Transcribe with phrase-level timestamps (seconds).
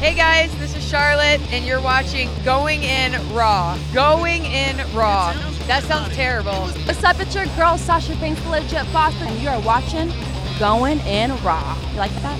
[0.00, 3.78] Hey guys, this is Charlotte, and you're watching Going In Raw.
[3.92, 5.34] Going In Raw.
[5.66, 6.68] That sounds terrible.
[6.86, 7.20] What's up?
[7.20, 10.10] It's your girl Sasha Banks, the legit boss, and you are watching
[10.58, 11.76] Going In Raw.
[11.90, 12.38] You like that?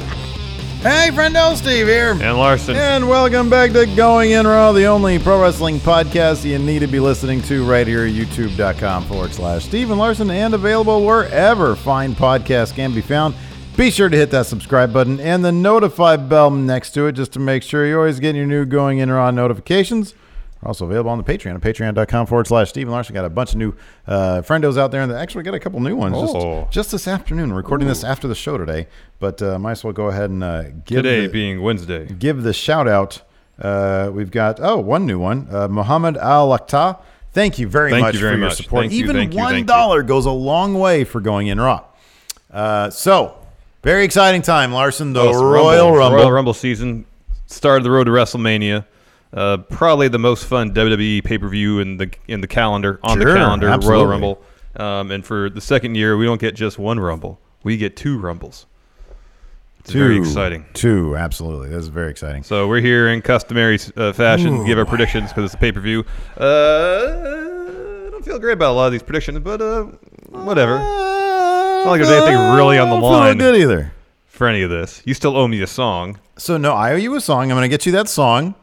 [0.80, 2.12] Hey, friendo, Steve here.
[2.12, 2.76] And Larson.
[2.76, 6.86] And welcome back to Going In Raw, the only pro wrestling podcast you need to
[6.86, 11.76] be listening to right here at youtube.com forward slash Steve and Larson and available wherever
[11.76, 13.34] fine podcasts can be found.
[13.80, 17.32] Be sure to hit that subscribe button and the notify bell next to it just
[17.32, 20.14] to make sure you're always getting your new Going In Raw notifications.
[20.60, 23.14] We're also available on the Patreon at patreon.com forward slash Steve and Larson.
[23.14, 23.74] Got a bunch of new
[24.06, 26.60] uh, friendos out there, and actually got a couple new ones Oh.
[26.64, 27.48] just, just this afternoon.
[27.52, 28.86] We're recording this after the show today,
[29.18, 32.04] but uh, might as well go ahead and uh, give Today the, being Wednesday.
[32.04, 33.22] give the shout out.
[33.58, 37.00] Uh, we've got oh one new one, uh, Muhammad Al Akhtar.
[37.32, 38.82] Thank you very Thank much you very for your support.
[38.82, 41.86] Thank you, Even you, one dollar goes a long way for going in raw.
[42.50, 43.39] Uh, so
[43.82, 45.12] very exciting time, Larson.
[45.12, 46.18] The Royal Rumble.
[46.18, 47.06] Royal Rumble season
[47.46, 48.84] started the road to WrestleMania.
[49.32, 53.20] Uh, probably the most fun WWE pay per view in the in the calendar on
[53.20, 53.68] Sure, the calendar.
[53.68, 53.98] absolutely.
[54.04, 54.42] Royal Rumble.
[54.76, 57.40] Um, and for the second year, we don't get just one Rumble.
[57.62, 58.66] We get two Rumbles.
[59.80, 60.22] It's very Two.
[60.22, 60.64] exciting.
[60.74, 61.70] Two, absolutely.
[61.70, 62.42] This is very exciting.
[62.42, 65.72] So we're here in customary uh, fashion, to give our predictions because it's a pay
[65.72, 66.04] per view.
[66.38, 66.44] Uh,
[68.06, 69.84] I don't feel great about a lot of these predictions, but uh,
[70.28, 70.76] whatever.
[71.84, 73.38] Not like there's anything really on the line.
[73.38, 73.92] good either.
[74.28, 76.18] For any of this, you still owe me a song.
[76.38, 77.50] So no, I owe you a song.
[77.50, 78.54] I'm going to get you that song,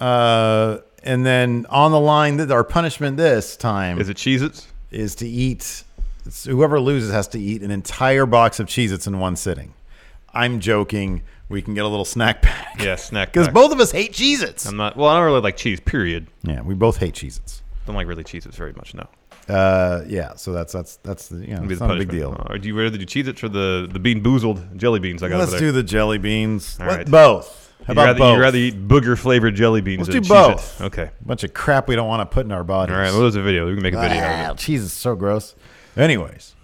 [0.00, 4.66] uh, and then on the line, that our punishment this time Is it Cheez-Its?
[4.90, 5.84] is to eat.
[6.26, 9.72] It's, whoever loses has to eat an entire box of Cheez-Its in one sitting.
[10.32, 11.22] I'm joking.
[11.48, 12.82] We can get a little snack pack.
[12.82, 13.32] Yeah, snack.
[13.32, 13.54] Because pack.
[13.54, 14.66] both of us hate Cheez-Its.
[14.66, 14.96] I'm not.
[14.96, 15.80] Well, I don't really like cheese.
[15.80, 16.26] Period.
[16.42, 17.62] Yeah, we both hate Cheez-Its.
[17.86, 18.94] Don't like really Cheez-Its very much.
[18.94, 19.06] No.
[19.48, 22.34] Uh, yeah, so that's that's that's the, you know it's the not a big deal.
[22.48, 25.22] Uh, do you rather do Cheez-Its or the the BeanBoozled jelly beans?
[25.22, 26.78] I got Let's over do the jelly beans.
[26.80, 27.10] All Let- right.
[27.10, 27.60] Both.
[27.86, 28.32] How You'd about rather, both?
[28.36, 30.78] You'd rather eat booger flavored jelly beans Let's than do Cheez-Its.
[30.78, 30.80] both.
[30.86, 31.10] Okay.
[31.26, 32.94] bunch of crap we don't want to put in our bodies.
[32.94, 33.10] All right.
[33.10, 33.66] Well, there's a video.
[33.66, 34.22] We can make a video.
[34.22, 34.60] Ah, out of it.
[34.60, 35.54] cheese is so gross.
[35.94, 36.54] Anyways,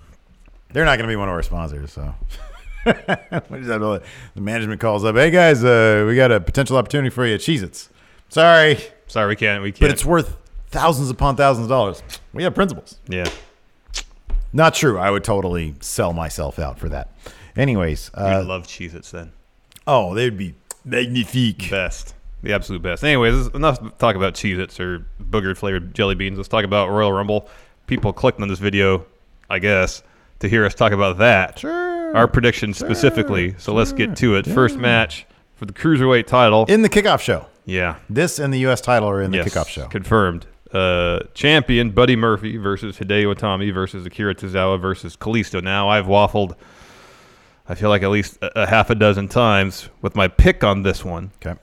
[0.73, 2.15] they're not going to be one of our sponsors, so.
[2.87, 4.03] we just have to let-
[4.35, 5.15] the management calls up.
[5.17, 7.91] Hey guys, uh, we got a potential opportunity for you at Cheez-Its.
[8.31, 9.63] Sorry, Sorry, we can't.
[9.63, 9.81] We can't.
[9.81, 10.37] but it's worth
[10.71, 12.03] thousands upon thousands of dollars.
[12.33, 12.99] We have principles.
[13.09, 13.27] yeah.
[14.53, 14.99] Not true.
[14.99, 17.13] I would totally sell myself out for that.
[17.57, 19.33] Anyways, You'd uh, love Cheez-Its then.
[19.87, 20.55] oh, they'd be
[20.85, 21.71] magnifique.
[21.71, 22.15] Best.
[22.43, 23.05] The absolute best.
[23.05, 26.37] Anyways, enough talk about Cheez-Its or booger flavored jelly beans.
[26.37, 27.49] Let's talk about Royal Rumble.
[27.87, 29.05] People clicked on this video,
[29.49, 30.03] I guess,
[30.41, 31.61] to hear us talk about that.
[31.61, 32.17] Sure.
[32.17, 33.55] Our predictions specifically.
[33.59, 34.47] So let's get to it.
[34.47, 36.65] First match for the Cruiserweight title.
[36.65, 37.47] In the kickoff show.
[37.67, 37.97] yeah.
[38.09, 38.81] This and the U.S.
[38.81, 39.87] title are in the Yes, kickoff show.
[39.87, 40.47] Confirmed.
[40.73, 45.63] Uh, champion Buddy Murphy versus Hideo Itami versus Akira Tozawa versus Kalisto.
[45.63, 46.55] Now I've waffled.
[47.69, 50.83] I feel like at least a, a half a dozen times with my pick on
[50.83, 51.33] this one.
[51.45, 51.59] Okay.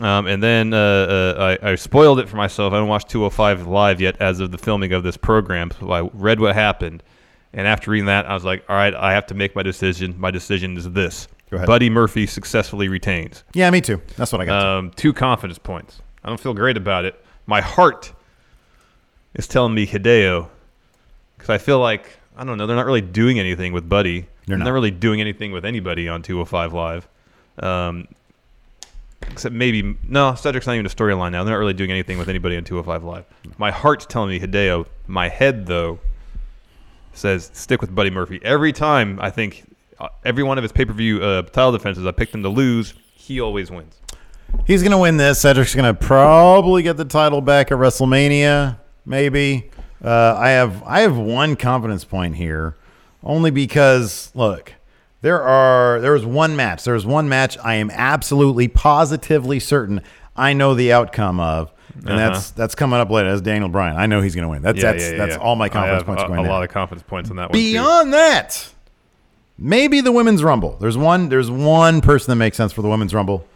[0.00, 2.72] Um, and then uh, uh, I, I spoiled it for myself.
[2.72, 5.70] I haven't watched 205 live yet as of the filming of this program.
[5.78, 7.02] So I read what happened.
[7.52, 10.14] And after reading that, I was like, all right, I have to make my decision.
[10.18, 11.28] My decision is this.
[11.50, 13.42] Buddy Murphy successfully retains.
[13.54, 14.02] Yeah, me too.
[14.16, 14.66] That's what I got.
[14.66, 16.02] Um, two confidence points.
[16.22, 17.24] I don't feel great about it.
[17.46, 18.12] My heart
[19.34, 20.48] is telling me Hideo
[21.36, 24.26] because I feel like, I don't know, they're not really doing anything with Buddy.
[24.46, 24.64] They're not.
[24.64, 27.08] not really doing anything with anybody on 205 Live.
[27.58, 28.08] Um,
[29.22, 31.44] except maybe no, Cedric's not even a storyline now.
[31.44, 33.24] They're not really doing anything with anybody on 205 Live.
[33.58, 34.86] My heart's telling me Hideo.
[35.06, 36.00] My head though
[37.12, 38.40] says stick with Buddy Murphy.
[38.42, 39.64] Every time I think
[39.98, 42.48] uh, every one of his pay per view uh, title defenses, I picked him to
[42.48, 42.94] lose.
[43.14, 43.96] He always wins.
[44.66, 45.40] He's going to win this.
[45.40, 48.78] Cedric's going to probably get the title back at WrestleMania,
[49.08, 49.70] maybe.
[50.04, 52.76] Uh, I have I have one confidence point here,
[53.24, 54.74] only because look,
[55.22, 56.84] there are there was one match.
[56.84, 60.02] There was one match I am absolutely positively certain
[60.36, 63.30] I know the outcome of, and that's that's coming up later.
[63.30, 63.96] That's Daniel Bryan.
[63.96, 64.62] I know he's going to win.
[64.62, 67.36] That's that's that's all my confidence points a, going a lot of confidence points on
[67.36, 67.52] that one.
[67.52, 68.72] Beyond that,
[69.58, 70.76] maybe the women's rumble.
[70.80, 71.28] There's one.
[71.28, 73.46] There's one person that makes sense for the women's rumble.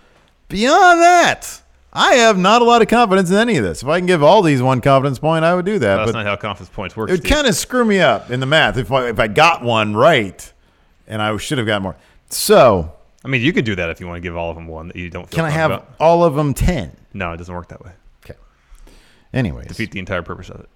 [0.48, 1.61] Beyond that,
[1.92, 3.82] I have not a lot of confidence in any of this.
[3.82, 5.96] If I can give all these one confidence point, I would do that.
[5.96, 7.10] That's but not how confidence points work.
[7.10, 9.62] it would kind of screw me up in the math if I, if I got
[9.62, 10.52] one right,
[11.06, 11.96] and I should have got more.
[12.30, 12.94] So
[13.24, 14.88] I mean, you could do that if you want to give all of them one
[14.88, 15.28] that you don't.
[15.28, 15.94] Feel can I have about.
[16.00, 16.96] all of them ten?
[17.12, 17.92] No, it doesn't work that way.
[18.24, 18.38] Okay.
[19.34, 20.68] Anyways, Defeat the entire purpose of it.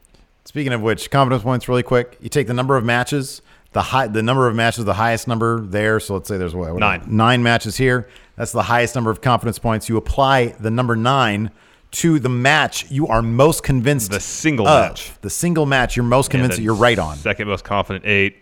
[0.45, 2.19] Speaking of which, confidence points really quick.
[2.21, 3.41] You take the number of matches,
[3.73, 5.99] the high, the number of matches, the highest number there.
[5.99, 7.03] So let's say there's what, what Nine.
[7.09, 8.09] nine matches here.
[8.37, 9.89] That's the highest number of confidence points.
[9.89, 11.51] You apply the number nine
[11.93, 14.91] to the match you are most convinced The single of.
[14.91, 15.13] match.
[15.23, 17.17] The single match you're most convinced that you're right on.
[17.17, 18.39] Second most confident, eight.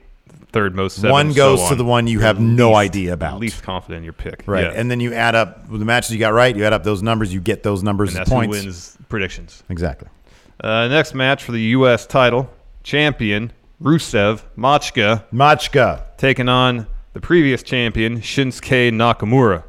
[0.52, 1.11] Third most, seven.
[1.11, 1.79] One so goes to on.
[1.79, 3.41] the one you have no idea about.
[3.41, 4.44] Least confident in your pick.
[4.46, 4.70] Right, Yeah.
[4.75, 6.55] and then you add up the matches you got right.
[6.56, 7.35] You add up those numbers.
[7.35, 8.56] You get those numbers And that's points.
[8.58, 9.64] who wins predictions.
[9.69, 10.08] Exactly.
[10.62, 12.06] Uh, next match for the U.S.
[12.06, 12.49] title,
[12.85, 13.52] champion
[13.82, 16.02] Rusev Machka Machka.
[16.19, 19.64] taking on the previous champion Shinsuke Nakamura.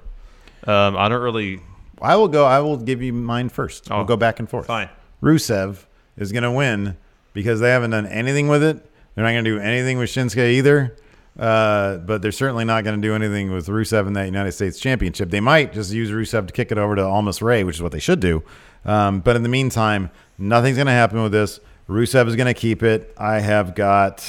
[0.68, 1.60] Um, I don't really.
[2.02, 2.46] I will go.
[2.46, 3.92] I will give you mine first.
[3.92, 4.68] Oh, we'll go back and forth.
[4.68, 4.90] fine.
[5.22, 5.86] Rusev
[6.18, 6.98] is going to win
[7.34, 8.78] because they haven't done anything with it.
[9.16, 10.96] They're not going to do anything with Shinsuke either.
[11.38, 14.80] Uh, but they're certainly not going to do anything with Rusev in that United States
[14.80, 15.30] Championship.
[15.30, 17.92] They might just use Rusev to kick it over to Almas Rey, which is what
[17.92, 18.42] they should do.
[18.86, 21.60] Um, but in the meantime, nothing's going to happen with this.
[21.90, 23.14] Rusev is going to keep it.
[23.18, 24.26] I have got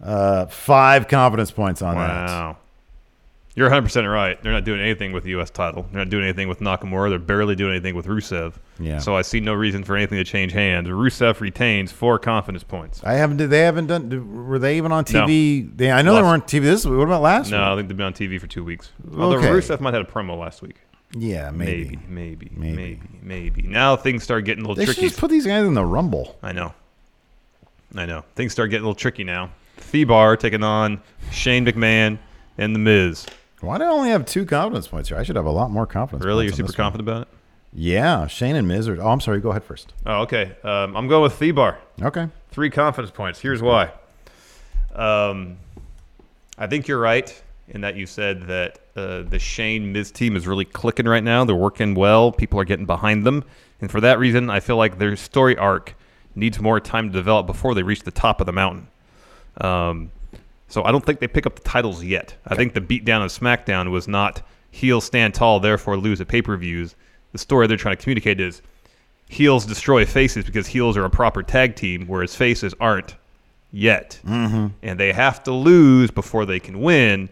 [0.00, 2.26] uh, five confidence points on that.
[2.28, 2.56] Wow.
[3.56, 4.40] You're 100% right.
[4.42, 5.50] They're not doing anything with the U.S.
[5.50, 5.82] title.
[5.90, 7.10] They're not doing anything with Nakamura.
[7.10, 8.54] They're barely doing anything with Rusev.
[8.78, 8.98] Yeah.
[8.98, 10.88] So I see no reason for anything to change hands.
[10.88, 13.02] Rusev retains four confidence points.
[13.02, 13.38] I haven't.
[13.50, 14.46] They haven't done.
[14.48, 15.68] Were they even on TV?
[15.76, 16.62] They, I know they weren't TV.
[16.62, 16.86] This.
[16.86, 16.96] Week.
[16.96, 17.50] What about last?
[17.50, 18.92] No, I think they've been on TV for two weeks.
[19.12, 19.48] Although Okay.
[19.48, 20.76] Rusev might have had a promo last week.
[21.12, 21.98] Yeah, maybe.
[22.08, 23.00] Maybe, maybe, Maybe.
[23.20, 23.62] maybe.
[23.62, 25.08] Now things start getting a little They should tricky.
[25.08, 26.38] just put these guys in the Rumble.
[26.40, 26.72] I know.
[27.96, 28.24] I know.
[28.36, 29.50] Things start getting a little tricky now.
[29.90, 31.00] The Bar taking on
[31.32, 32.18] Shane McMahon
[32.58, 33.26] and The Miz.
[33.60, 35.18] Why do I only have two confidence points here?
[35.18, 36.24] I should have a lot more confidence.
[36.24, 36.46] Really?
[36.46, 36.84] You're super this one.
[36.84, 37.28] confident about it?
[37.72, 39.00] Yeah, Shane and Miz are.
[39.00, 39.40] Oh, I'm sorry.
[39.40, 39.92] Go ahead first.
[40.06, 40.56] Oh, okay.
[40.64, 41.78] Um, I'm going with The Bar.
[42.02, 42.28] Okay.
[42.50, 43.38] Three confidence points.
[43.38, 43.92] Here's why.
[44.94, 45.58] Um,
[46.58, 50.46] I think you're right in that you said that uh, the Shane Miz team is
[50.46, 51.44] really clicking right now.
[51.44, 52.32] They're working well.
[52.32, 53.44] People are getting behind them,
[53.80, 55.94] and for that reason, I feel like their story arc
[56.34, 58.88] needs more time to develop before they reach the top of the mountain.
[59.60, 60.10] Um,
[60.70, 62.34] so I don't think they pick up the titles yet.
[62.46, 64.40] I think the beatdown of SmackDown was not
[64.70, 66.94] heel stand tall, therefore lose at pay per views.
[67.32, 68.62] The story they're trying to communicate is
[69.28, 73.16] heels destroy faces because heels are a proper tag team, whereas faces aren't
[73.72, 74.20] yet.
[74.24, 74.68] Mm-hmm.
[74.82, 77.28] And they have to lose before they can win.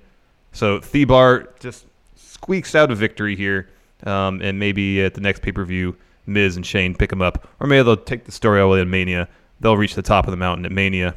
[0.52, 1.86] So The Bar just
[2.16, 3.68] squeaks out a victory here.
[4.04, 5.96] Um, and maybe at the next pay per view,
[6.26, 7.48] Miz and Shane pick them up.
[7.60, 9.28] Or maybe they'll take the story all the way to Mania.
[9.60, 11.14] They'll reach the top of the mountain at Mania.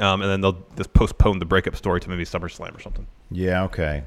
[0.00, 3.06] Um, and then they'll just postpone the breakup story to maybe SummerSlam or something.
[3.30, 3.64] Yeah.
[3.64, 4.04] Okay.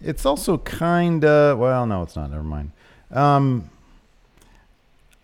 [0.00, 1.58] It's also kind of.
[1.58, 2.30] Well, no, it's not.
[2.30, 2.72] Never mind.
[3.10, 3.70] Um,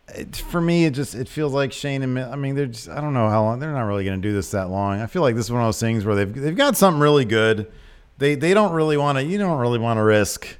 [0.08, 2.18] it, for me, it just it feels like Shane and.
[2.18, 2.88] I mean, they're just.
[2.88, 3.58] I don't know how long.
[3.58, 5.00] They're not really going to do this that long.
[5.00, 7.24] I feel like this is one of those things where they've they've got something really
[7.24, 7.70] good.
[8.18, 9.24] They they don't really want to.
[9.24, 10.56] You don't really want to risk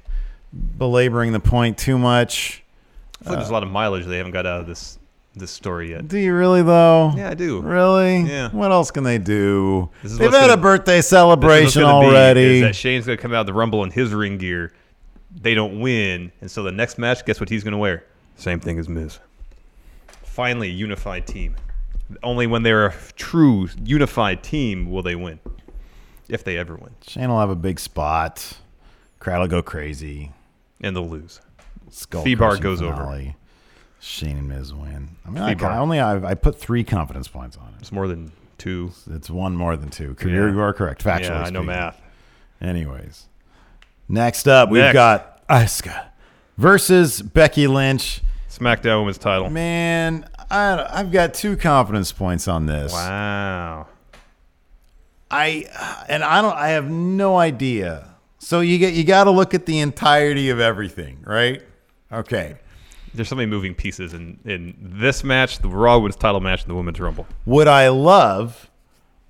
[0.77, 2.63] belaboring the point too much.
[3.21, 4.99] I feel like there's a lot of mileage they haven't got out of this
[5.35, 6.07] this story yet.
[6.07, 7.13] Do you really though?
[7.15, 7.61] Yeah, I do.
[7.61, 8.21] Really?
[8.21, 8.49] Yeah.
[8.51, 9.89] What else can they do?
[10.03, 12.41] They've had gonna- a birthday This is what's celebration already.
[12.57, 14.73] Is that Shane's going to come out of the Rumble in his ring gear.
[15.39, 18.05] They don't win, and so the next match, guess what he's going to wear?
[18.37, 19.19] Same thing as Miz.
[20.23, 21.55] Finally, a unified team.
[22.23, 25.39] Only when they're a true unified team will they win,
[26.29, 28.57] if they ever win, Shane will have a big spot.
[29.19, 30.31] Crowd will go crazy.
[30.81, 31.41] and they'll lose.
[31.89, 33.33] Skull crushing goes over.
[33.99, 34.35] Finale.
[34.35, 35.09] Shane and Miz win.
[35.25, 37.81] I mean, I, I only I, I put three confidence points on it.
[37.81, 38.91] It's more than two.
[39.11, 40.15] It's one more than two.
[40.19, 40.27] Yeah.
[40.27, 41.03] You're, correct.
[41.03, 41.65] Factually yeah, I know speaking.
[41.65, 42.01] math.
[42.61, 43.25] Anyways,
[44.07, 44.93] next up we've Next.
[44.93, 46.05] got Asuka
[46.57, 48.21] versus Becky Lynch.
[48.49, 49.49] SmackDown Women's Title.
[49.49, 52.93] Man, I, I've got two confidence points on this.
[52.93, 53.87] Wow.
[55.29, 55.65] I
[56.07, 56.55] and I don't.
[56.55, 58.15] I have no idea.
[58.39, 61.63] So you get you got to look at the entirety of everything, right?
[62.11, 62.57] Okay.
[63.15, 66.69] There's so many moving pieces in, in this match, the Raw Women's Title match, and
[66.69, 67.27] the Women's Rumble.
[67.45, 68.69] Would I love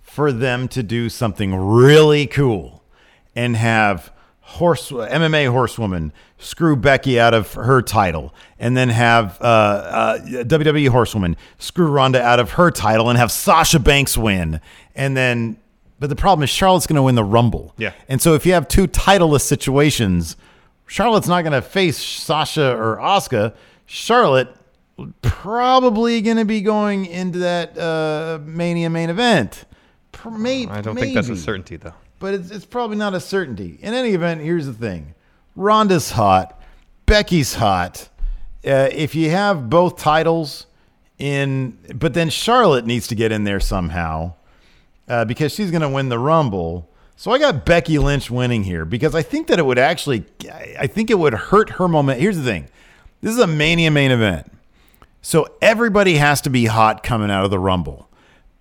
[0.02, 2.84] for them to do something really cool
[3.36, 9.44] and have horse MMA horsewoman screw Becky out of her title, and then have uh,
[9.44, 14.62] uh, WWE horsewoman screw Ronda out of her title, and have Sasha Banks win,
[14.96, 15.58] and then.
[15.98, 17.74] But the problem is Charlotte's going to win the Rumble.
[17.78, 17.94] Yeah.
[18.10, 20.36] And so if you have two titleless situations,
[20.88, 23.56] Charlotte's not going to face Sasha or Asuka.
[23.86, 24.50] Charlotte
[25.22, 29.66] probably going to be going into that uh, Mania main event.
[30.12, 31.94] Pr- may- I don't think that's a certainty though.
[32.20, 33.78] But it's, it's probably not a certainty.
[33.82, 35.14] In any event, here's the thing
[35.56, 36.60] Ronda's hot,
[37.06, 38.10] Becky's hot.
[38.66, 40.66] Uh, if you have both titles
[41.20, 44.34] in, but then Charlotte needs to get in there somehow
[45.08, 46.90] uh, because she's going to win the Rumble.
[47.16, 50.26] So I got Becky Lynch winning here because I think that it would actually,
[50.80, 52.20] I think it would hurt her moment.
[52.20, 52.68] Here's the thing
[53.26, 54.52] this is a Mania main event.
[55.24, 58.08] So everybody has to be hot coming out of the Rumble.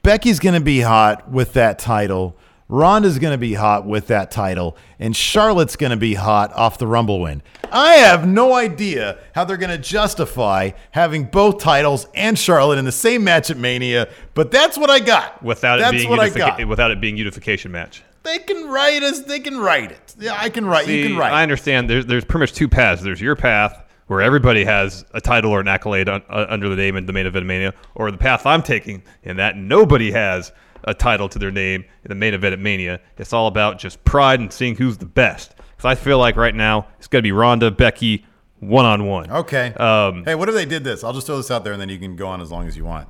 [0.02, 2.34] Becky's going to be hot with that title.
[2.70, 4.78] Ronda's going to be hot with that title.
[4.98, 7.42] And Charlotte's going to be hot off the Rumble win.
[7.70, 12.86] I have no idea how they're going to justify having both titles and Charlotte in
[12.86, 15.42] the same match at Mania, but that's what I got.
[15.42, 16.68] Without it that's being what I unifica- got.
[16.68, 18.02] without it being unification match.
[18.22, 19.20] They can write us.
[19.20, 20.14] They can write it.
[20.18, 20.88] Yeah, I can write.
[20.88, 21.34] you can write.
[21.34, 21.90] I understand.
[21.90, 23.02] There's there's pretty much two paths.
[23.02, 26.76] There's your path where everybody has a title or an accolade un, uh, under the
[26.76, 30.10] name in the main event of Mania, or the path I'm taking in that nobody
[30.12, 30.52] has
[30.84, 33.00] a title to their name in the main event at Mania.
[33.16, 35.54] It's all about just pride and seeing who's the best.
[35.56, 38.24] Because I feel like right now it's going to be Ronda, Becky,
[38.60, 39.30] one on one.
[39.30, 39.72] Okay.
[39.74, 41.02] Um, hey, what if they did this?
[41.02, 42.76] I'll just throw this out there, and then you can go on as long as
[42.76, 43.08] you want.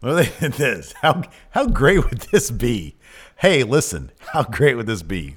[0.00, 0.92] What if they did this?
[1.02, 2.96] How how great would this be?
[3.36, 5.36] Hey, listen, how great would this be?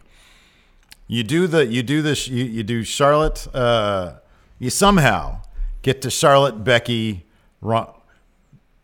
[1.07, 3.47] You do the you do this you, you do Charlotte.
[3.53, 4.15] Uh,
[4.59, 5.41] you somehow
[5.81, 7.25] get to Charlotte, Becky,
[7.61, 7.87] Ron.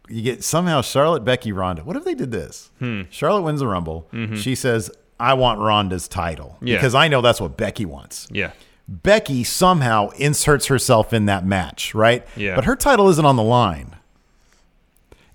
[0.07, 1.83] You get somehow Charlotte, Becky, Ronda.
[1.83, 2.69] What if they did this?
[2.79, 3.03] Hmm.
[3.09, 4.07] Charlotte wins the Rumble.
[4.35, 6.67] She says, "I want Ronda's title Mm-hmm.
[6.67, 6.75] Yeah.
[6.77, 8.51] because I know that's what Becky wants." Yeah.
[8.87, 12.23] Becky somehow inserts herself in that match, right?
[12.35, 12.53] Yeah.
[12.55, 13.94] But her title isn't on the line.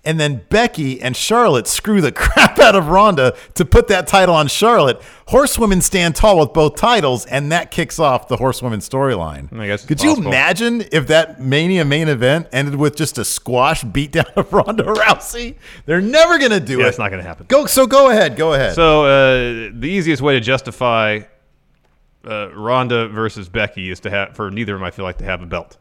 [0.02, 4.34] And then Becky and Charlotte screw the crap out of Ronda to put that title
[4.34, 4.98] on Charlotte.
[5.28, 9.52] Horsewomen stand tall with both titles, and that kicks off the Horsewomen storyline.
[9.58, 13.84] I guess Could you imagine if that Mania main event ended with just a squash
[13.84, 15.56] beatdown of Ronda Rousey?
[15.84, 16.88] They're never going to do Yeah, it.
[16.88, 17.44] it's not going to happen.
[17.48, 17.66] Go.
[17.66, 18.36] So go ahead.
[18.36, 18.74] Go ahead.
[18.74, 21.20] So uh, the easiest way to justify
[22.26, 24.86] uh, Ronda versus Becky is to have for neither of them.
[24.86, 25.76] I feel like to have a belt.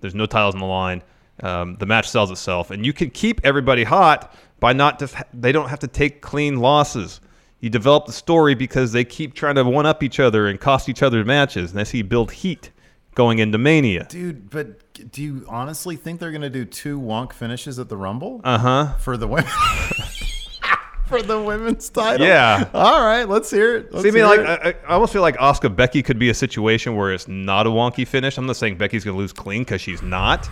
[0.00, 1.02] There's no titles on the line.
[1.42, 4.98] Um, the match sells itself, and you can keep everybody hot by not.
[4.98, 7.20] Def- they don't have to take clean losses.
[7.60, 10.88] You develop the story because they keep trying to one up each other and cost
[10.88, 12.70] each other matches, and that's how you build heat
[13.14, 14.06] going into Mania.
[14.08, 17.96] Dude, but do you honestly think they're going to do two wonk finishes at the
[17.96, 18.40] Rumble?
[18.44, 18.94] Uh huh.
[18.94, 19.50] for the women.
[21.06, 22.26] for the women's title.
[22.26, 22.68] Yeah.
[22.72, 23.92] All right, let's hear it.
[23.92, 24.40] Let's See, I mean, like.
[24.40, 27.70] I, I almost feel like Asuka Becky could be a situation where it's not a
[27.70, 28.38] wonky finish.
[28.38, 30.48] I'm not saying Becky's going to lose clean because she's not,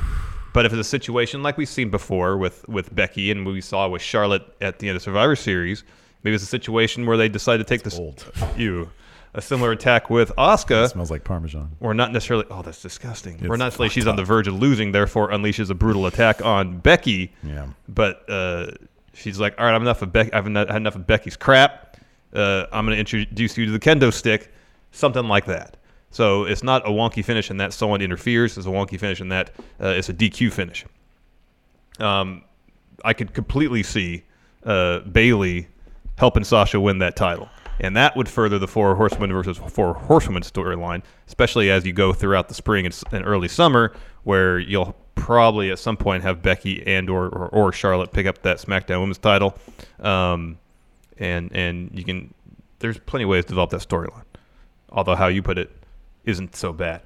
[0.53, 3.89] but if it's a situation like we've seen before with with Becky and we saw
[3.89, 5.85] with Charlotte at the end of Survivor Series,
[6.23, 8.31] maybe it's a situation where they decide to take this old.
[8.57, 8.91] you
[9.35, 10.91] a similar attack with Asuka.
[10.91, 11.77] smells like Parmesan.
[11.81, 12.47] Or not necessarily.
[12.51, 13.35] Oh, that's disgusting.
[13.35, 16.07] It's or not necessarily she's fucked on the verge of losing, therefore unleashes a brutal
[16.07, 17.33] attack on Becky.
[17.43, 17.69] Yeah.
[17.89, 18.73] But uh,
[19.15, 20.33] she's like, all right, I'm enough of Becky.
[20.33, 21.97] I've had enough of Becky's crap.
[22.35, 24.53] Uh, I'm going to introduce you to the kendo stick,
[24.93, 25.77] something like that.
[26.11, 28.59] So it's not a wonky finish, and that someone interferes.
[28.59, 29.51] It's a wonky finish, and that
[29.81, 30.85] uh, it's a DQ finish.
[31.99, 32.45] Um,
[33.05, 34.25] I could completely see
[34.65, 35.69] uh, Bayley
[36.17, 37.49] helping Sasha win that title.
[37.81, 42.13] And that would further the four horsemen versus four horsewomen storyline, especially as you go
[42.13, 46.87] throughout the spring and, and early summer, where you'll probably at some point have Becky
[46.87, 49.57] and or, or, or Charlotte pick up that SmackDown Women's title,
[50.01, 50.59] um,
[51.19, 52.35] and and you can
[52.81, 54.25] there's plenty of ways to develop that storyline.
[54.91, 55.71] Although how you put it
[56.25, 57.03] isn't so bad.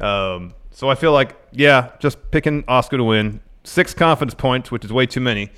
[0.00, 4.84] Um, so I feel like yeah, just picking Asuka to win six confidence points, which
[4.84, 5.50] is way too many.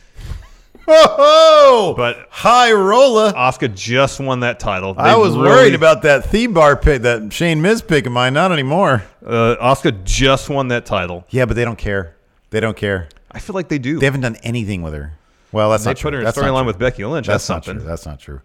[0.91, 3.33] Oh, But- high roller.
[3.33, 4.95] Asuka just won that title.
[4.97, 8.33] I was really- worried about that The Bar pick, that Shane Miz pick of mine.
[8.35, 9.03] Not anymore.
[9.27, 11.25] uh, Asuka just won that title.
[11.31, 12.15] Yeah, but they don't care.
[12.51, 13.09] They don't care.
[13.31, 13.99] I feel like they do.
[13.99, 15.13] They haven't done anything with her.
[15.53, 16.11] Well, that's They not put true.
[16.13, 17.27] her in a That's not storyline with Becky Lynch.
[17.27, 17.81] That's, That's, not something.
[17.83, 17.89] true.
[17.89, 18.41] That's not true.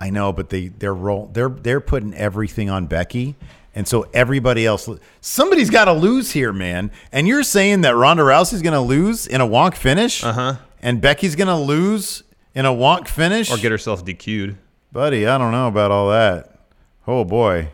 [0.00, 3.34] I know, but they they're roll they're they're putting everything on Becky,
[3.74, 4.88] and so everybody else.
[5.20, 6.90] Somebody's got to lose here, man.
[7.12, 10.54] And you're saying that Ronda Rousey's going to lose in a wonk finish, uh Uh-huh.
[10.82, 12.22] and Becky's going to lose
[12.54, 14.56] in a wonk finish, or get herself DQ'd.
[14.92, 15.26] buddy.
[15.26, 16.58] I don't know about all that.
[17.06, 17.70] Oh boy.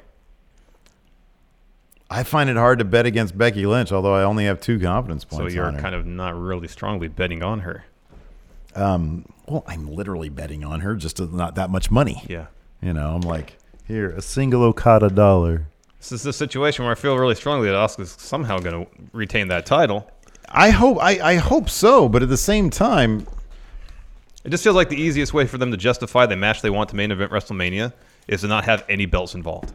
[2.11, 5.25] I find it hard to bet against Becky Lynch, although I only have two confidence
[5.25, 5.52] points.
[5.52, 7.85] So you're kind of not really strongly betting on her.
[9.46, 12.22] Well, I'm literally betting on her, just not that much money.
[12.28, 12.46] Yeah.
[12.82, 15.66] You know, I'm like, here, a single Okada dollar.
[15.98, 19.48] This is the situation where I feel really strongly that Asuka's somehow going to retain
[19.48, 20.10] that title.
[20.50, 23.26] I hope I, I hope so, but at the same time,
[24.44, 26.90] It just feels like the easiest way for them to justify the match they want
[26.90, 27.92] to main event WrestleMania
[28.28, 29.72] is to not have any belts involved.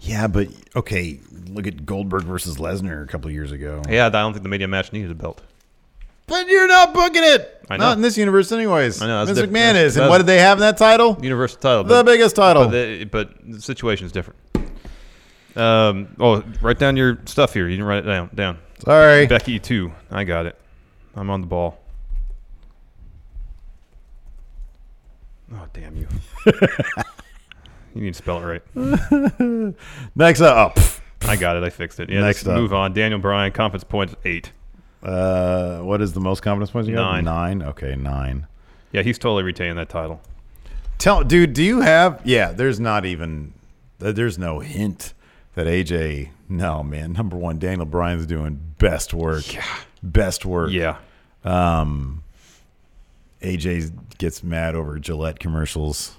[0.00, 3.82] yeah, but okay, look at Goldberg versus Lesnar a couple of years ago.
[3.88, 5.40] Yeah, I don't think the Mania match needed a belt.
[6.32, 7.62] But you're not booking it.
[7.68, 7.84] I know.
[7.88, 9.02] Not in this universe, anyways.
[9.02, 11.18] I know, Vince McMahon is, and what did they have in that title?
[11.20, 11.84] Universal title.
[11.84, 12.64] The biggest title.
[12.64, 14.40] But the, but the situation is different.
[15.54, 17.68] Um, oh, write down your stuff here.
[17.68, 18.30] You didn't write it down.
[18.34, 18.58] Down.
[18.78, 19.26] Sorry.
[19.26, 19.92] Becky too.
[20.10, 20.58] I got it.
[21.14, 21.78] I'm on the ball.
[25.52, 26.08] Oh damn you!
[27.94, 29.74] you need to spell it right.
[30.16, 30.98] Next up, oh,
[31.28, 31.62] I got it.
[31.62, 32.08] I fixed it.
[32.08, 32.22] Yeah.
[32.22, 32.56] Next up.
[32.56, 32.94] move on.
[32.94, 34.50] Daniel Bryan, conference points eight.
[35.02, 37.16] Uh, what is the most confidence points you Nine.
[37.16, 37.24] have?
[37.24, 37.62] Nine.
[37.62, 38.46] Okay, nine.
[38.92, 40.20] Yeah, he's totally retaining that title.
[40.98, 42.20] Tell, dude, do you have?
[42.24, 43.52] Yeah, there's not even.
[43.98, 45.14] There's no hint
[45.54, 46.30] that AJ.
[46.48, 47.12] No, man.
[47.12, 49.44] Number one, Daniel Bryan's doing best work.
[50.02, 50.70] Best work.
[50.70, 50.98] Yeah.
[51.44, 52.22] Um,
[53.40, 56.16] AJ gets mad over Gillette commercials.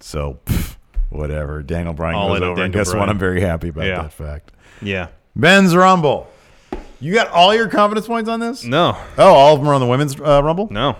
[0.00, 0.76] So, pff,
[1.10, 1.62] whatever.
[1.62, 3.08] Daniel Bryan All goes over, and guess what?
[3.08, 4.02] I'm very happy about Yeah.
[4.02, 4.52] that fact.
[4.82, 5.08] Yeah.
[5.34, 6.28] Men's Rumble.
[7.00, 8.64] You got all your confidence points on this?
[8.64, 8.96] No.
[9.18, 10.68] Oh, all of them are on the Women's uh, Rumble?
[10.70, 10.96] No.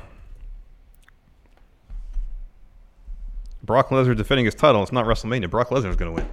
[3.63, 4.83] Brock Lesnar defending his title.
[4.83, 5.49] It's not WrestleMania.
[5.49, 6.29] Brock Lesnar's going to win.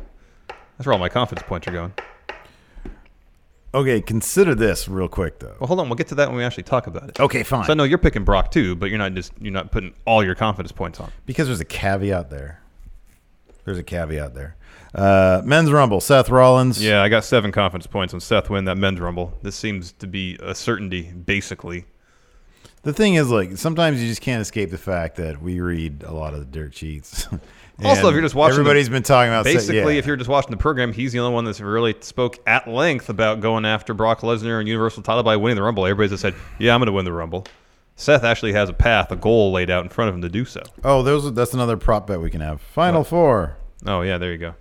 [0.78, 1.94] That's where all my confidence points are going.
[3.74, 5.56] Okay, consider this real quick, though.
[5.60, 5.88] Well, hold on.
[5.88, 7.20] We'll get to that when we actually talk about it.
[7.20, 7.64] Okay, fine.
[7.64, 10.24] So I know you're picking Brock too, but you're not just you're not putting all
[10.24, 11.10] your confidence points on.
[11.26, 12.61] Because there's a caveat there.
[13.66, 14.56] There's a caveat there.
[14.94, 16.84] Uh, men's Rumble, Seth Rollins.
[16.84, 19.38] Yeah, I got seven confidence points on Seth win that men's rumble.
[19.42, 21.86] This seems to be a certainty, basically.
[22.84, 26.12] The thing is, like, sometimes you just can't escape the fact that we read a
[26.12, 27.28] lot of the dirt sheets.
[27.84, 30.00] Also, if you're just watching, the- everybody's been talking about basically, yeah.
[30.00, 33.10] if you're just watching the program, he's the only one that's really spoke at length
[33.10, 35.86] about going after Brock Lesnar and Universal title by winning the Rumble.
[35.86, 37.48] Everybody's just said, "Yeah, I'm going to win the Rumble."
[37.96, 40.46] Seth actually has a path, a goal laid out in front of him to do
[40.46, 40.62] so.
[40.84, 42.62] oh, those that's another prop bet we can have.
[42.62, 43.58] Final four.
[43.86, 44.54] Oh yeah, there you go.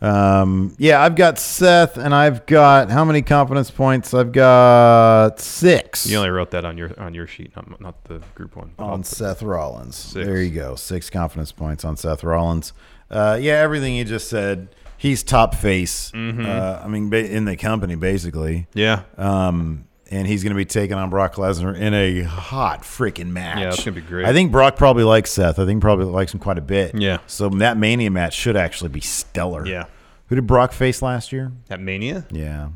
[0.00, 4.12] Um, yeah, I've got Seth, and I've got how many confidence points?
[4.12, 6.06] I've got six.
[6.06, 8.72] You only wrote that on your on your sheet, not, not the group one.
[8.78, 9.96] on Seth Rollins.
[9.96, 10.26] Six.
[10.26, 10.74] There you go.
[10.74, 12.72] Six confidence points on Seth Rollins.
[13.10, 14.68] Uh, yeah, everything you just said.
[14.96, 16.10] He's top face.
[16.12, 16.46] Mm-hmm.
[16.46, 18.68] Uh, I mean, in the company, basically.
[18.72, 23.30] Yeah, Um, and he's going to be taking on Brock Lesnar in a hot freaking
[23.30, 23.58] match.
[23.58, 24.26] Yeah, it's gonna be great.
[24.26, 25.58] I think Brock probably likes Seth.
[25.58, 26.94] I think probably likes him quite a bit.
[26.94, 27.18] Yeah.
[27.26, 29.66] So that Mania match should actually be stellar.
[29.66, 29.84] Yeah.
[30.28, 31.52] Who did Brock face last year?
[31.68, 32.68] at Mania, Yeah.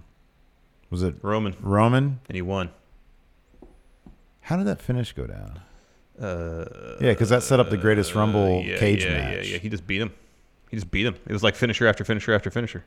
[0.91, 2.21] Was it Roman, Roman?
[2.29, 2.71] and he won.
[4.41, 5.61] How did that finish go down?
[6.21, 6.65] Uh,
[7.01, 9.47] Yeah, because that set up the greatest Rumble yeah, cage yeah, match.
[9.47, 10.13] Yeah, yeah, he just beat him.
[10.71, 11.15] He just beat him.
[11.27, 12.85] It was like finisher after finisher after finisher.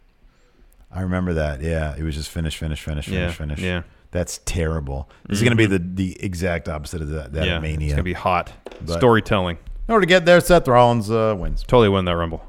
[0.91, 1.61] I remember that.
[1.61, 3.59] Yeah, it was just finish, finish, finish, finish, Yeah, finish.
[3.59, 3.83] yeah.
[4.11, 5.09] That's terrible.
[5.27, 7.87] This is going to be the the exact opposite of that, that yeah, mania.
[7.87, 8.51] it's gonna be hot.
[8.85, 9.57] But- Storytelling.
[9.87, 11.63] In order to get there, Seth Rollins uh, wins.
[11.63, 12.45] Totally win that Rumble.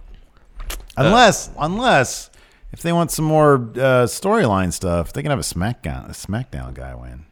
[0.97, 2.31] Unless, unless
[2.73, 6.75] if they want some more uh, storyline stuff, they can have a SmackDown a SmackDown
[6.75, 7.25] guy win.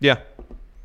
[0.00, 0.18] Yeah,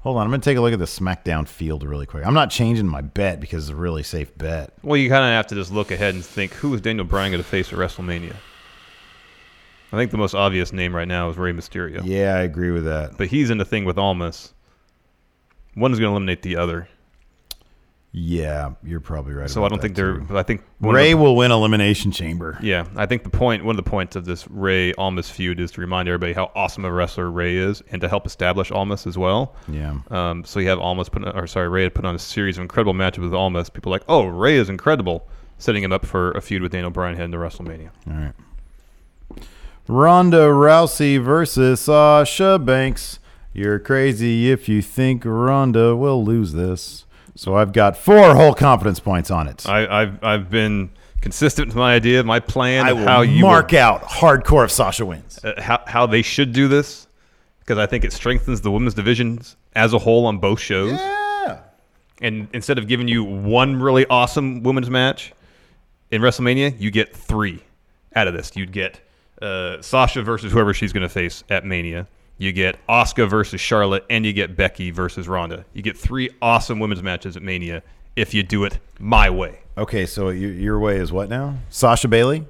[0.01, 2.25] Hold on, I'm going to take a look at the SmackDown field really quick.
[2.25, 4.73] I'm not changing my bet because it's a really safe bet.
[4.81, 7.31] Well, you kind of have to just look ahead and think who is Daniel Bryan
[7.31, 8.33] going to face at WrestleMania.
[9.91, 12.85] I think the most obvious name right now is Rey Mysterio, Yeah, I agree with
[12.85, 13.17] that.
[13.17, 14.53] but he's in the thing with Almas.
[15.75, 16.87] One is going to eliminate the other,
[18.13, 19.49] Yeah, you're probably right.
[19.49, 20.17] so I don't think that, they're.
[20.19, 20.37] too.
[20.37, 22.57] I think Rey will win Elimination Chamber.
[22.61, 25.71] Yeah, I think the point, one of the points of this Rey Almas feud is
[25.71, 29.17] to remind everybody how awesome a wrestler Rey is, and to help establish Almas as
[29.17, 29.55] well.
[29.69, 29.99] Yeah.
[30.09, 32.63] Um, so you have Almas put, or sorry, Rey had put on a series of
[32.63, 33.69] incredible matches with Almas.
[33.69, 35.25] People are like, oh, Rey is incredible,
[35.57, 37.91] setting him up for a feud with Daniel Bryan heading to WrestleMania.
[38.07, 38.33] All right.
[39.91, 43.19] Ronda Rousey versus Sasha Banks.
[43.51, 47.03] You're crazy if you think Ronda will lose this.
[47.35, 49.67] So I've got four whole confidence points on it.
[49.67, 53.41] I, I've I've been consistent with my idea, my plan I of will how you
[53.41, 55.43] mark out hardcore if Sasha wins.
[55.43, 57.07] uh, how how they should do this,
[57.59, 60.93] because I think it strengthens the women's divisions as a whole on both shows.
[60.93, 61.59] Yeah.
[62.21, 65.33] And instead of giving you one really awesome women's match
[66.11, 67.61] in WrestleMania, you get three
[68.15, 68.55] out of this.
[68.55, 69.01] You'd get
[69.41, 72.07] uh, Sasha versus whoever she's going to face at Mania.
[72.37, 75.65] You get Asuka versus Charlotte, and you get Becky versus Ronda.
[75.73, 77.83] You get three awesome women's matches at Mania
[78.15, 79.59] if you do it my way.
[79.77, 81.55] Okay, so your, your way is what now?
[81.69, 82.43] Sasha Bayley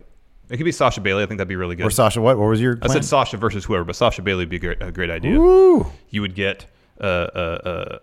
[0.49, 1.23] It could be Sasha Bayley.
[1.23, 1.85] I think that'd be really good.
[1.85, 2.37] or Sasha what?
[2.37, 4.81] What was your I said Sasha versus whoever, but Sasha Bayley would be a great,
[4.81, 5.37] a great idea.
[5.39, 5.85] Woo.
[6.09, 6.65] You would get
[6.99, 7.99] uh, uh,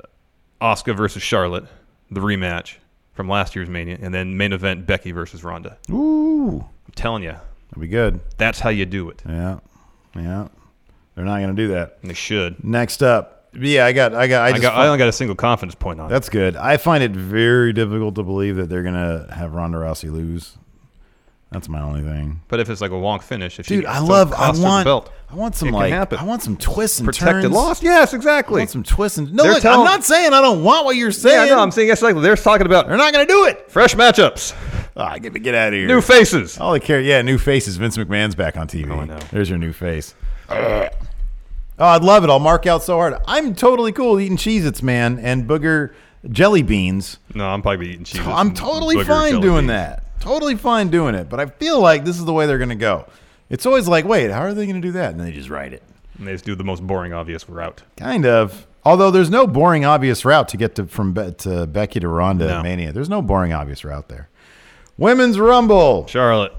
[0.61, 1.65] uh, Asuka versus Charlotte,
[2.11, 2.77] the rematch
[3.15, 5.79] from last year's Mania, and then main event Becky versus Ronda.
[5.91, 7.35] Ooh, I'm telling you,
[7.71, 8.21] that'd be good.
[8.37, 9.23] that's how you do it.
[9.27, 9.59] Yeah,
[10.15, 10.49] yeah.
[11.15, 12.01] They're not going to do that.
[12.03, 12.63] They should.
[12.63, 15.13] Next up, yeah, I got, I got, I, I, got, fi- I only got a
[15.13, 16.11] single confidence point on it.
[16.11, 16.55] That's good.
[16.55, 20.57] I find it very difficult to believe that they're going to have Ronda Rousey lose.
[21.51, 22.43] That's my only thing.
[22.49, 24.33] But if it's like a wonk finish, if Dude, she I love.
[24.33, 24.85] I cost her the want.
[24.85, 25.91] belt, I want some like.
[25.91, 26.19] happen.
[26.19, 27.55] I want some twists and protected turns.
[27.55, 27.83] loss.
[27.83, 28.59] Yes, I exactly.
[28.61, 29.33] want some twists and.
[29.33, 31.49] No, look, telling- I'm not saying I don't want what you're saying.
[31.49, 32.03] Yeah, no, I'm saying yes.
[32.03, 33.71] Like they're talking about They're not going to do it.
[33.71, 34.55] fresh matchups,
[34.95, 35.87] Ah, get me get out of here.
[35.89, 36.59] new faces.
[36.59, 37.79] All I care, yeah, new faces.
[37.79, 38.91] Vince McMahon's back on TV.
[38.91, 39.19] Oh, I know.
[39.31, 40.15] There's your new face.
[40.51, 40.89] oh,
[41.79, 42.31] I'd love it.
[42.31, 43.15] I'll mark out so hard.
[43.27, 45.95] I'm totally cool eating Cheez-Its, man, and booger
[46.31, 47.19] jelly beans.
[47.35, 48.21] No, I'm probably eating cheese.
[48.27, 50.05] I'm totally fine doing that.
[50.21, 51.29] Totally fine doing it.
[51.29, 53.07] But I feel like this is the way they're going to go.
[53.51, 55.13] It's always like, wait, how are they going to do that?
[55.13, 55.83] And they just write it.
[56.19, 57.83] And they just do the most boring, obvious route.
[57.97, 58.67] Kind of.
[58.85, 62.47] Although there's no boring, obvious route to get to from Be- to Becky to Ronda
[62.47, 62.57] No.
[62.59, 62.93] at Mania.
[62.93, 64.29] There's no boring, obvious route there.
[64.97, 66.07] Women's Rumble.
[66.09, 66.53] Charlotte.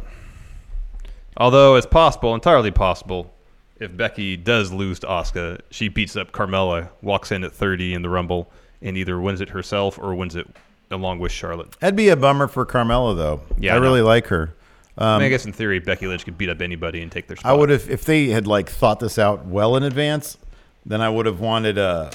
[1.38, 3.34] Although it's possible, entirely possible,
[3.80, 8.02] if Becky does lose to Asuka, she beats up Carmella, walks in at 30 in
[8.02, 10.48] the Rumble, and either wins it herself or wins it
[10.92, 11.80] along with Charlotte.
[11.80, 13.42] That'd be a bummer for Carmella, though.
[13.58, 13.86] Yeah, I, I know.
[13.86, 14.54] really like her.
[14.98, 17.38] I, mean, I guess in theory, Becky Lynch could beat up anybody and take their
[17.38, 17.50] spot.
[17.50, 20.38] Um, I would have if they had like thought this out well in advance.
[20.86, 22.12] Then I would have wanted uh,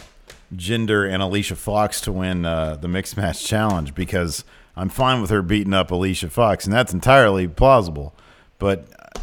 [0.54, 4.44] Jinder and Alicia Fox to win uh, the mixed match challenge because
[4.76, 8.14] I'm fine with her beating up Alicia Fox, and that's entirely plausible.
[8.58, 9.20] But uh,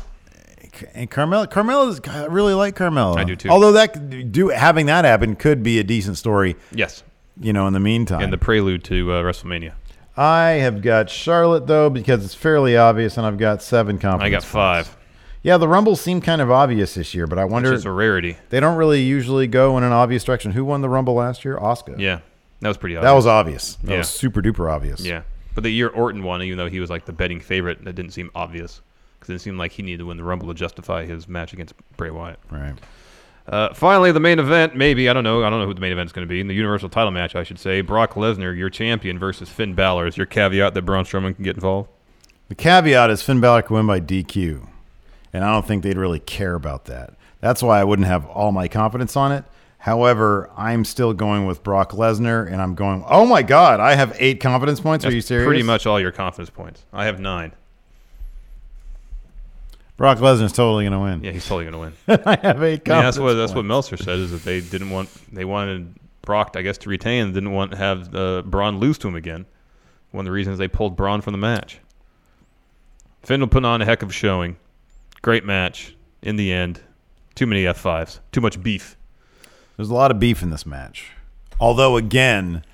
[0.94, 3.18] and Carmella, Carmella's I really like Carmella.
[3.18, 3.50] I do too.
[3.50, 7.04] Although that do having that happen could be a decent story, Yes,
[7.42, 7.68] you know.
[7.68, 9.74] In the meantime, and the prelude to uh, WrestleMania.
[10.18, 14.28] I have got Charlotte though because it's fairly obvious, and I've got seven confidence.
[14.28, 14.90] I got points.
[14.90, 14.98] five,
[15.42, 17.92] Yeah, the Rumbles seem kind of obvious this year, but I which wonder is a
[17.92, 18.38] rarity.
[18.50, 20.52] they don't really usually go in an obvious direction.
[20.52, 21.58] Who won the Rumble last year?
[21.58, 21.98] Asuka.
[21.98, 22.20] Yeah,
[22.60, 23.10] that was pretty obvious.
[23.10, 23.76] That was obvious.
[23.84, 23.98] That Yeah.
[24.00, 25.00] was super duper obvious.
[25.04, 25.22] Yeah,
[25.56, 28.12] but the year Orton won, even though he was like the betting favorite, that didn't
[28.12, 28.82] seem obvious
[29.20, 31.74] because it seemed like he needed to win the Rumble to justify his match against
[31.96, 32.40] Bray Wyatt.
[32.52, 32.74] Right.
[33.48, 35.44] Uh, finally, the main event, maybe I don't know.
[35.44, 36.40] I don't know who the main event's going to be.
[36.40, 40.08] In the Universal Title match, I should say, Brock Lesnar, your champion, versus Finn Balor.
[40.08, 41.90] Is your caveat that Braun Strowman can get involved?
[42.50, 44.68] The caveat is Finn Balor can win by DQ,
[45.34, 47.16] and I don't think they'd really care about that.
[47.40, 49.44] That's why I wouldn't have all my confidence on it.
[49.80, 53.04] However, I'm still going with Brock Lesnar, and I'm going.
[53.08, 55.04] Oh my God, I have eight confidence points.
[55.04, 55.48] That's Are you serious?
[55.48, 56.86] Pretty much all your confidence points.
[56.94, 57.54] I have nine.
[60.02, 61.24] Brock Lesnar's totally going to win.
[61.24, 62.20] Yeah, he's totally going to win.
[62.26, 62.82] I have eight.
[62.88, 63.66] Yeah, that's what that's what.
[63.66, 67.52] Meltzer said is that they didn't want they wanted Brock, I guess, to retain didn't
[67.52, 69.46] want to have uh, Braun lose to him again.
[70.10, 71.82] One of the reasons they pulled Braun from the match.
[73.22, 74.58] Finn will put on a heck of a showing.
[75.22, 75.96] Great match.
[76.24, 76.82] In the end,
[77.36, 78.22] too many F5s.
[78.32, 78.98] Too much beef.
[79.78, 81.12] There's a lot of beef in this match.
[81.60, 82.66] Although, again,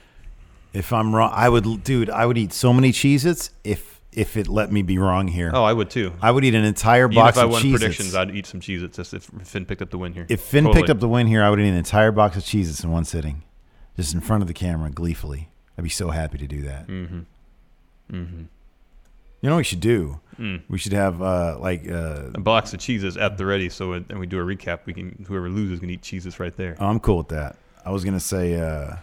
[0.71, 4.47] if I'm wrong, I would, dude, I would eat so many Cheez-Its if if it
[4.47, 5.51] let me be wrong here.
[5.53, 6.11] Oh, I would too.
[6.21, 7.79] I would eat an entire Even box if I of won Cheez-Its.
[7.79, 10.25] predictions, I'd eat some Cheez-Its just if Finn picked up the win here.
[10.27, 10.81] if Finn Totally.
[10.81, 13.05] picked up the win here, I would eat an entire box of Cheez-Its in one
[13.05, 13.43] sitting,
[13.95, 15.49] just in front of the camera, gleefully.
[15.77, 16.87] I'd be so happy to do that.
[16.87, 17.19] Mm-hmm.
[18.11, 18.43] Mm-hmm.
[19.41, 20.19] You know what we should do?
[20.39, 20.63] Mm.
[20.67, 24.05] We should have uh, like uh, a box of cheeses at the ready, so when
[24.09, 26.75] and we do a recap, we can whoever loses can eat cheeses right there.
[26.79, 27.55] I'm cool with that.
[27.85, 28.95] I was gonna say, uh,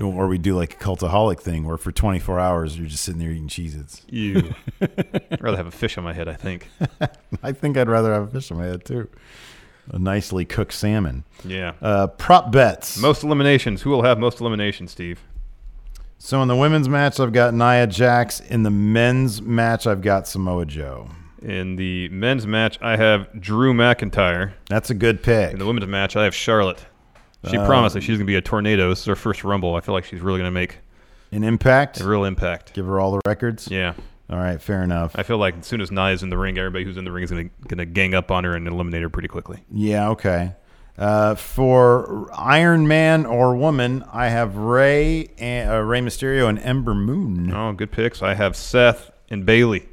[0.00, 3.30] or we do like a cultaholic thing, where for 24 hours you're just sitting there
[3.30, 4.02] eating Cheez-Its.
[4.08, 4.54] You.
[4.80, 6.68] I'd rather have a fish on my head, I think.
[7.42, 9.08] I think I'd rather have a fish on my head too.
[9.90, 11.24] A nicely cooked salmon.
[11.44, 11.72] Yeah.
[11.82, 12.98] Uh, prop bets.
[12.98, 13.82] Most eliminations.
[13.82, 15.20] Who will have most eliminations, Steve?
[16.18, 18.38] So in the women's match, I've got Nia Jax.
[18.38, 21.08] In the men's match, I've got Samoa Joe.
[21.42, 24.52] In the men's match, I have Drew McIntyre.
[24.68, 25.52] That's a good pick.
[25.52, 26.86] In the women's match, I have Charlotte.
[27.50, 28.88] She Uh, promised that she's going to be a tornado.
[28.88, 29.74] This is her first Rumble.
[29.74, 30.78] I feel like she's really going to make
[31.32, 32.00] An impact.
[32.00, 32.72] a real impact.
[32.74, 33.68] Give her all the records.
[33.70, 33.94] Yeah.
[34.30, 35.12] All right, fair enough.
[35.16, 37.24] I feel like as soon as Nia's in the ring, everybody who's in the ring
[37.24, 39.62] is going to gang up on her and eliminate her pretty quickly.
[39.70, 40.52] Yeah, okay.
[40.96, 46.94] Uh, for Iron Man or woman, I have Rey, and, uh, Rey Mysterio, and Ember
[46.94, 47.52] Moon.
[47.52, 48.22] Oh, good picks.
[48.22, 49.88] I have Seth and Bayley.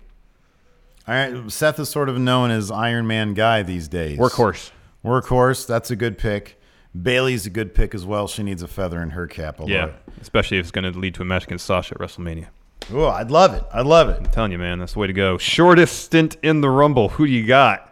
[1.07, 4.19] All right, Seth is sort of known as Iron Man guy these days.
[4.19, 4.71] Workhorse.
[5.03, 5.65] Workhorse.
[5.65, 6.58] That's a good pick.
[6.95, 8.27] Bayley's a good pick as well.
[8.27, 9.59] She needs a feather in her cap.
[9.65, 9.91] Yeah.
[10.21, 12.47] Especially if it's going to lead to a match against Sasha at WrestleMania.
[12.91, 13.63] Oh, I'd love it.
[13.71, 14.17] I'd love it.
[14.17, 15.37] I'm telling you, man, that's the way to go.
[15.37, 17.09] Shortest stint in the Rumble.
[17.09, 17.85] Who do you got?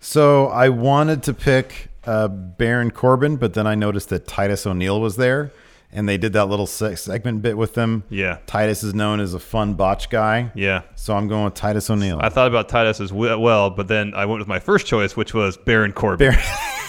[0.00, 5.00] So I wanted to pick uh, Baron Corbin, but then I noticed that Titus O'Neil
[5.00, 5.52] was there,
[5.92, 8.02] and they did that little se- segment bit with them.
[8.08, 8.38] Yeah.
[8.46, 10.50] Titus is known as a fun botch guy.
[10.54, 10.82] Yeah.
[10.96, 12.18] So I'm going with Titus O'Neil.
[12.20, 15.34] I thought about Titus as well, but then I went with my first choice, which
[15.34, 16.30] was Baron Corbin.
[16.32, 16.44] Baron-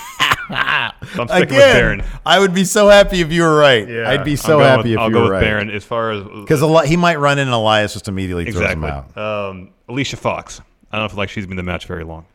[1.20, 2.04] I'm sticking with Baron.
[2.26, 3.88] I would be so happy if you were right.
[3.90, 5.42] I'd be so happy with- if I'll you go were with right.
[5.42, 8.88] Baron as far as Because he might run in and Elias just immediately throws exactly.
[8.88, 9.18] him out.
[9.18, 10.62] Um, Alicia Fox.
[10.92, 12.26] I don't feel like she's been in the match very long.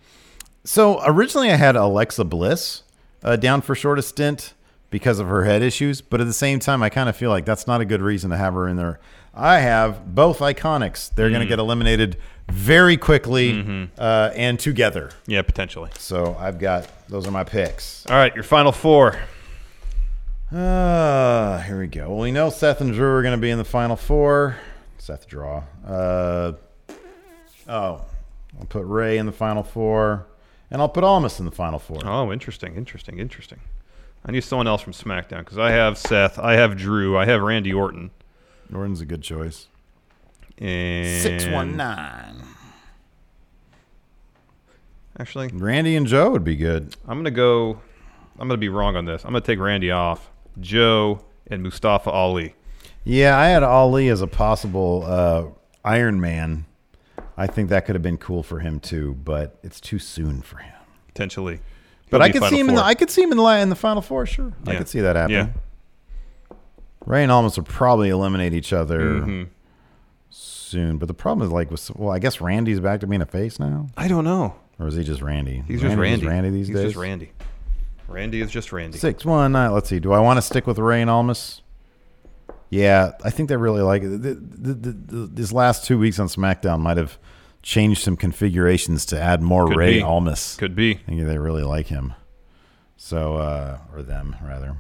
[0.65, 2.83] So originally I had Alexa Bliss
[3.23, 4.55] uh, down for shortest stint
[4.91, 7.45] because of her head issues, but at the same time I kind of feel like
[7.45, 8.99] that's not a good reason to have her in there.
[9.35, 11.15] I have both iconics.
[11.15, 11.33] They're Mm.
[11.33, 12.17] going to get eliminated
[12.51, 13.85] very quickly Mm-hmm.
[13.99, 15.11] uh, and together.
[15.27, 15.91] Yeah, potentially.
[15.99, 18.05] So I've got those are my picks.
[18.07, 19.19] All right, your final four.
[20.53, 22.09] Uh, here we go.
[22.11, 24.57] Well, we know Seth and Drew are going to be in the final four.
[24.99, 25.63] Seth Drew.
[25.87, 26.53] Uh,
[27.69, 28.05] oh,
[28.59, 30.27] I'll put Rey in the final four,
[30.71, 31.99] and I'll put Almas in the final four.
[32.05, 33.61] Oh, interesting, interesting, interesting.
[34.25, 37.41] I need someone else from SmackDown because I have Seth, I have Drew, I have
[37.43, 38.11] Randy Orton,
[38.75, 39.69] Orton's a good choice.
[40.59, 42.43] and Six one nine.
[45.19, 46.95] Actually, Randy and Joe would be good.
[47.09, 47.81] I'm gonna go.
[48.39, 49.25] I'm gonna be wrong on this.
[49.25, 50.31] I'm gonna take Randy off.
[50.61, 52.55] Joe and Mustafa Ali.
[53.05, 55.45] Yeah, I had Ali as a possible uh,
[55.85, 56.67] Iron Man.
[57.37, 60.59] I think that could have been cool for him too, but it's too soon for
[60.59, 60.73] him.
[61.09, 61.61] Potentially,
[62.11, 62.69] But He'll I could see him.
[62.71, 64.27] In the, I could see him in the in the final four.
[64.27, 65.55] Sure, I could see that happening.
[66.51, 66.57] Yeah.
[67.07, 69.43] Rey and Almas will probably eliminate each other Mm-hmm.
[70.31, 70.99] soon.
[70.99, 73.61] But the problem is, like, with, well, I guess Randy's back to being a face
[73.61, 74.57] now, I don't know.
[74.79, 75.63] Or is he just Randy?
[75.67, 76.27] He's just Randy.
[76.27, 76.85] Randy these He's days.
[76.87, 77.33] just Randy.
[78.09, 78.99] Randy is just Randy.
[78.99, 79.73] Six one nine.
[79.73, 79.99] Let's see.
[79.99, 81.63] Do I want to stick with Rey and Almas?
[82.71, 84.23] Yeah, I think they really like it.
[84.23, 87.17] The, the, the, the, these last two weeks on SmackDown might have
[87.63, 90.03] changed some configurations to add more Could Rey be.
[90.03, 90.57] Almas.
[90.57, 90.97] Could be.
[90.97, 92.15] I think they really like him.
[92.97, 94.77] So, uh, or them rather.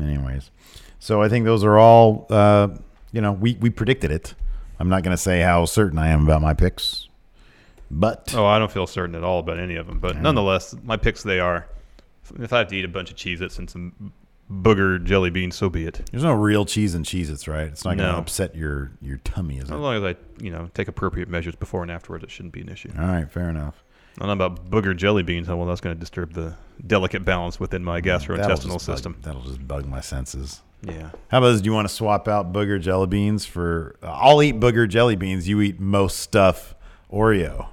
[0.00, 0.50] Anyways,
[0.98, 2.26] so I think those are all.
[2.30, 2.68] Uh,
[3.12, 4.34] you know, we we predicted it.
[4.78, 7.08] I'm not going to say how certain I am about my picks,
[7.90, 10.96] but Oh, I don't feel certain at all about any of them, but nonetheless, my
[10.96, 11.66] picks they are.
[12.38, 14.12] If I have to eat a bunch of Cheez-Its and some
[14.50, 16.08] booger jelly beans, so be it.
[16.10, 17.66] there's no real cheese and Cheez-Its, right?
[17.68, 18.18] It's not going to No.
[18.18, 19.74] upset your your tummy, is it?
[19.74, 22.60] As long as I, you know, take appropriate measures before and afterwards, it shouldn't be
[22.60, 22.90] an issue.
[22.98, 23.82] All right, fair enough.
[24.20, 25.48] I don't know about booger jelly beans.
[25.48, 26.54] Oh, well, that's going to disturb the
[26.86, 29.16] delicate balance within my That'll gastrointestinal just bug- system.
[29.22, 30.62] that'll just bug my senses.
[30.82, 31.10] Yeah.
[31.28, 31.60] How about this?
[31.60, 33.96] Do you want to swap out booger jelly beans for?
[34.02, 35.48] Uh, I'll eat booger jelly beans.
[35.48, 36.74] You eat most stuff
[37.12, 37.68] Oreo.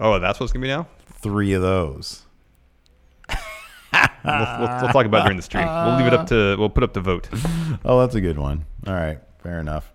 [0.00, 0.88] Oh, that's what's going to be now?
[1.20, 2.22] Three of those.
[4.22, 5.66] We'll, we'll, we'll talk about during the stream.
[5.66, 7.28] We'll leave it up to, we'll put up the vote.
[7.86, 8.66] Oh, that's a good one.
[8.86, 9.90] All right, fair enough.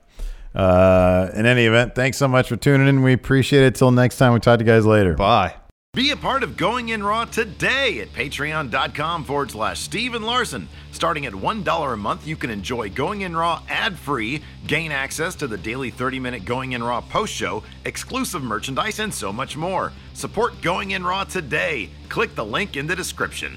[0.56, 3.04] Uh, in any event, thanks so much for tuning in.
[3.04, 3.76] We appreciate it.
[3.76, 5.14] Till next time, we talk to you guys later.
[5.14, 5.54] Bye.
[5.96, 10.68] Be a part of Going In Raw today at patreon.com forward slash Steve and Larson.
[10.92, 15.36] Starting at $1 a month, you can enjoy Going In Raw ad free, gain access
[15.36, 19.56] to the daily 30 minute Going In Raw post show, exclusive merchandise, and so much
[19.56, 19.94] more.
[20.16, 21.90] Support Going In Raw today.
[22.10, 23.56] Click the link in the description.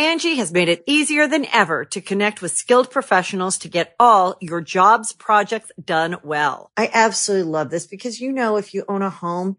[0.00, 4.38] Angi has made it easier than ever to connect with skilled professionals to get all
[4.40, 6.70] your jobs projects done well.
[6.74, 9.58] I absolutely love this because, you know, if you own a home,